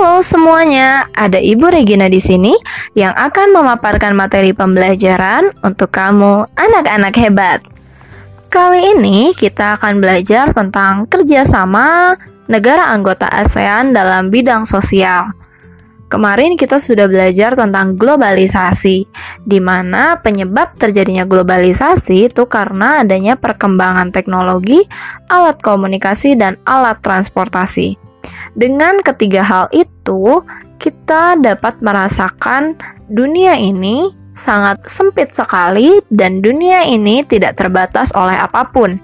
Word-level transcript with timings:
Halo 0.00 0.24
semuanya, 0.24 1.12
ada 1.12 1.36
Ibu 1.36 1.68
Regina 1.76 2.08
di 2.08 2.24
sini 2.24 2.56
yang 2.96 3.12
akan 3.12 3.52
memaparkan 3.52 4.16
materi 4.16 4.56
pembelajaran 4.56 5.52
untuk 5.60 5.92
kamu 5.92 6.48
anak-anak 6.56 7.12
hebat. 7.20 7.60
Kali 8.48 8.96
ini 8.96 9.36
kita 9.36 9.76
akan 9.76 10.00
belajar 10.00 10.56
tentang 10.56 11.04
kerjasama 11.04 12.16
negara 12.48 12.88
anggota 12.96 13.28
ASEAN 13.28 13.92
dalam 13.92 14.32
bidang 14.32 14.64
sosial. 14.64 15.36
Kemarin 16.08 16.56
kita 16.56 16.80
sudah 16.80 17.04
belajar 17.04 17.52
tentang 17.52 18.00
globalisasi, 18.00 19.04
di 19.44 19.58
mana 19.60 20.16
penyebab 20.16 20.80
terjadinya 20.80 21.28
globalisasi 21.28 22.32
itu 22.32 22.48
karena 22.48 23.04
adanya 23.04 23.36
perkembangan 23.36 24.16
teknologi, 24.16 24.80
alat 25.28 25.60
komunikasi, 25.60 26.40
dan 26.40 26.56
alat 26.64 27.04
transportasi. 27.04 28.09
Dengan 28.54 28.98
ketiga 29.02 29.42
hal 29.46 29.66
itu, 29.70 30.42
kita 30.80 31.38
dapat 31.38 31.78
merasakan 31.84 32.74
dunia 33.10 33.54
ini 33.54 34.10
sangat 34.32 34.80
sempit 34.88 35.34
sekali 35.34 36.00
dan 36.08 36.40
dunia 36.40 36.86
ini 36.86 37.20
tidak 37.26 37.58
terbatas 37.60 38.14
oleh 38.16 38.34
apa 38.38 38.64
pun. 38.70 38.96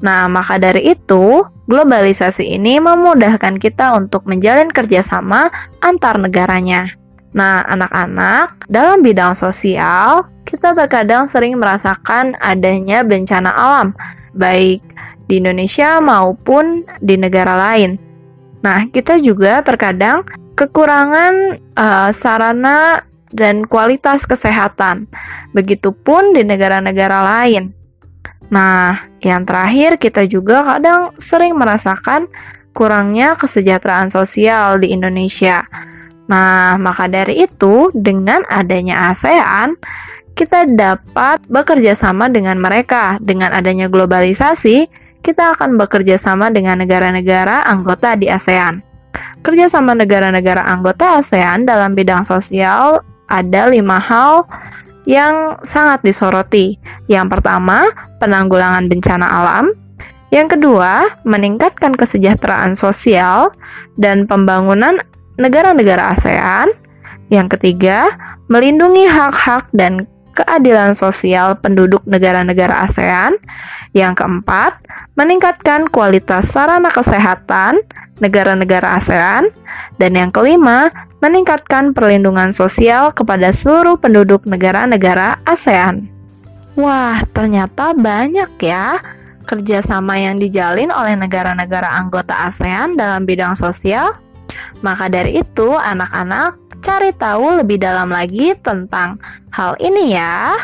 Nah, 0.00 0.30
maka 0.32 0.56
dari 0.56 0.96
itu, 0.96 1.44
globalisasi 1.68 2.56
ini 2.56 2.80
memudahkan 2.80 3.60
kita 3.60 3.92
untuk 3.94 4.24
menjalin 4.24 4.72
kerjasama 4.72 5.52
antar 5.84 6.16
negaranya. 6.16 6.88
Nah, 7.36 7.62
anak-anak, 7.68 8.66
dalam 8.66 9.04
bidang 9.04 9.36
sosial, 9.36 10.26
kita 10.48 10.74
terkadang 10.74 11.30
sering 11.30 11.60
merasakan 11.60 12.34
adanya 12.42 13.06
bencana 13.06 13.54
alam, 13.54 13.94
baik 14.34 14.82
di 15.30 15.38
Indonesia 15.38 16.02
maupun 16.02 16.82
di 16.98 17.14
negara 17.14 17.54
lain. 17.54 18.09
Nah, 18.60 18.84
kita 18.88 19.16
juga 19.20 19.64
terkadang 19.64 20.24
kekurangan 20.56 21.56
uh, 21.76 22.10
sarana 22.12 23.04
dan 23.32 23.64
kualitas 23.64 24.28
kesehatan. 24.28 25.08
Begitupun 25.56 26.36
di 26.36 26.44
negara-negara 26.44 27.24
lain. 27.24 27.72
Nah, 28.50 29.06
yang 29.22 29.46
terakhir 29.46 29.96
kita 29.96 30.26
juga 30.26 30.76
kadang 30.76 31.14
sering 31.16 31.54
merasakan 31.54 32.26
kurangnya 32.74 33.38
kesejahteraan 33.38 34.10
sosial 34.10 34.82
di 34.82 34.90
Indonesia. 34.90 35.64
Nah, 36.30 36.78
maka 36.78 37.10
dari 37.10 37.42
itu, 37.42 37.90
dengan 37.90 38.46
adanya 38.46 39.10
ASEAN, 39.10 39.74
kita 40.38 40.66
dapat 40.70 41.42
bekerja 41.50 41.98
sama 41.98 42.30
dengan 42.30 42.58
mereka. 42.62 43.18
Dengan 43.18 43.50
adanya 43.50 43.90
globalisasi, 43.90 44.86
kita 45.20 45.56
akan 45.56 45.76
bekerja 45.76 46.16
sama 46.16 46.48
dengan 46.48 46.80
negara-negara 46.80 47.64
anggota 47.68 48.16
di 48.16 48.28
ASEAN. 48.28 48.80
Kerjasama 49.40 49.96
negara-negara 49.96 50.64
anggota 50.64 51.20
ASEAN 51.20 51.64
dalam 51.64 51.96
bidang 51.96 52.24
sosial 52.24 53.00
ada 53.30 53.62
lima 53.70 53.96
hal 53.96 54.44
yang 55.08 55.56
sangat 55.64 56.04
disoroti. 56.04 56.76
Yang 57.08 57.38
pertama, 57.38 57.88
penanggulangan 58.20 58.86
bencana 58.90 59.26
alam. 59.26 59.72
Yang 60.30 60.58
kedua, 60.58 61.10
meningkatkan 61.26 61.96
kesejahteraan 61.96 62.78
sosial 62.78 63.50
dan 63.98 64.30
pembangunan 64.30 65.02
negara-negara 65.40 66.14
ASEAN. 66.14 66.70
Yang 67.32 67.58
ketiga, 67.58 68.10
melindungi 68.46 69.06
hak-hak 69.10 69.70
dan 69.74 70.06
keadilan 70.40 70.96
sosial 70.96 71.60
penduduk 71.60 72.00
negara-negara 72.08 72.88
ASEAN. 72.88 73.36
Yang 73.92 74.24
keempat, 74.24 74.80
meningkatkan 75.20 75.84
kualitas 75.92 76.48
sarana 76.48 76.88
kesehatan 76.88 77.84
negara-negara 78.24 78.96
ASEAN. 78.96 79.52
Dan 80.00 80.16
yang 80.16 80.32
kelima, 80.32 80.88
meningkatkan 81.20 81.92
perlindungan 81.92 82.56
sosial 82.56 83.12
kepada 83.12 83.52
seluruh 83.52 84.00
penduduk 84.00 84.48
negara-negara 84.48 85.36
ASEAN. 85.44 86.08
Wah, 86.80 87.20
ternyata 87.36 87.92
banyak 87.92 88.56
ya 88.62 88.96
kerjasama 89.44 90.16
yang 90.16 90.40
dijalin 90.40 90.88
oleh 90.88 91.18
negara-negara 91.18 91.90
anggota 91.92 92.48
ASEAN 92.48 92.96
dalam 92.96 93.28
bidang 93.28 93.52
sosial. 93.52 94.16
Maka 94.80 95.12
dari 95.12 95.42
itu, 95.42 95.76
anak-anak 95.76 96.69
cari 96.90 97.14
tahu 97.14 97.62
lebih 97.62 97.78
dalam 97.78 98.10
lagi 98.10 98.50
tentang 98.58 99.14
hal 99.54 99.78
ini 99.78 100.18
ya. 100.18 100.58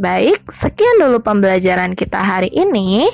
Baik, 0.00 0.40
sekian 0.48 1.04
dulu 1.04 1.20
pembelajaran 1.20 1.92
kita 1.92 2.16
hari 2.16 2.48
ini. 2.56 3.12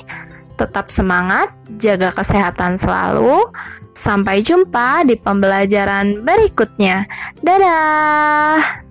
Tetap 0.55 0.87
semangat, 0.87 1.51
jaga 1.83 2.15
kesehatan 2.15 2.79
selalu. 2.79 3.43
Sampai 3.91 4.47
jumpa 4.47 5.03
di 5.03 5.19
pembelajaran 5.19 6.23
berikutnya. 6.23 7.11
Dadah. 7.43 8.88